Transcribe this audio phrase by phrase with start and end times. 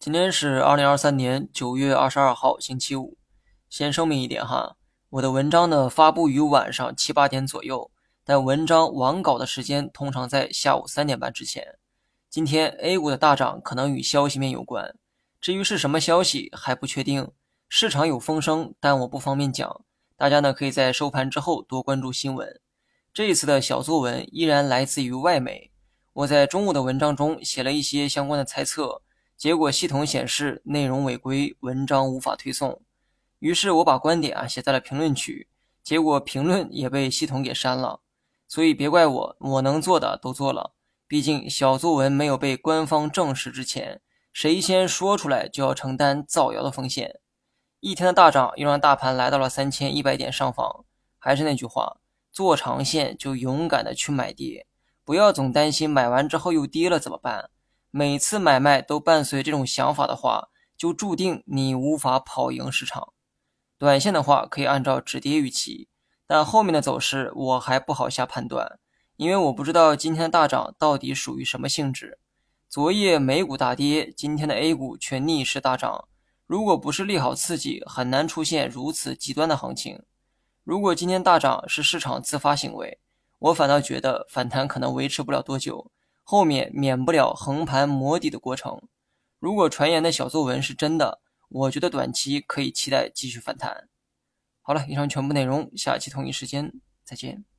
[0.00, 3.18] 今天是二零二三年九月二十二号，星期五。
[3.68, 4.76] 先声明一点哈，
[5.10, 7.90] 我的文章呢发布于晚上七八点左右，
[8.24, 11.76] 但文章完稿的时间通常在下午三点半之前。
[12.30, 14.96] 今天 A 股的大涨可能与消息面有关，
[15.38, 17.30] 至于是什么消息还不确定，
[17.68, 19.84] 市场有风声，但我不方便讲。
[20.16, 22.58] 大家呢可以在收盘之后多关注新闻。
[23.12, 25.70] 这一次的小作文依然来自于外媒，
[26.14, 29.02] 我在中午的文章中写了一些相关的猜测。
[29.40, 32.82] 结果系统显示内容违规，文章无法推送。
[33.38, 35.48] 于是我把观点啊写在了评论区，
[35.82, 38.00] 结果评论也被系统给删了。
[38.46, 40.74] 所以别怪我，我能做的都做了。
[41.08, 47.18] 毕竟小作文没有被官方证实之前，谁先说出来就要承担造谣的风险。
[47.80, 50.84] 一天的大涨又让大盘来到了三千一百点上方。
[51.18, 51.96] 还是那句话，
[52.30, 54.66] 做长线就勇敢的去买跌，
[55.02, 57.48] 不要总担心买完之后又跌了怎么办。
[57.92, 63.12] 每次买卖都伴随这种想法的话，就注定你无法跑赢市场。
[63.78, 65.88] 短线的话可以按照止跌预期，
[66.26, 68.78] 但后面的走势我还不好下判断，
[69.16, 72.18] 因为我不知道今天的大涨到底属于什么性质。
[72.68, 76.06] 昨夜美股大跌，今天的 A 股却逆势大涨。
[76.46, 80.00] 如果不是利好刺激，很难出现如此极端的行情。
[80.62, 83.00] 如果今天大涨是市场自发行为，
[83.40, 85.90] 我反倒觉得反弹可能维持不了多久。
[86.30, 88.80] 后面免不了横盘磨底的过程。
[89.40, 93.88] 如果传言的小作文是真的，我觉得短期可以期待继续反弹。
[94.62, 96.72] 好了，以上全部内容，下期同一时间
[97.02, 97.49] 再见。